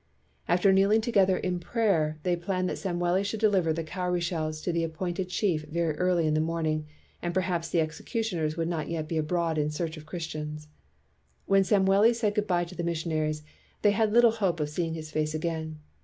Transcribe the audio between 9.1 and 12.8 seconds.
abroad in search of Christians. When Samweli said good by to